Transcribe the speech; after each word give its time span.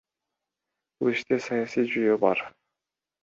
Бул 1.03 1.11
иште 1.11 1.37
саясий 1.49 1.87
жүйөө 1.97 2.17
бар. 2.25 2.45